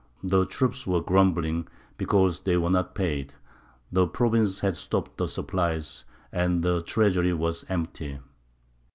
[0.23, 3.35] The troops were grumbling because they were not paid.
[3.91, 8.17] The provinces had stopped the supplies, and the treasury was empty.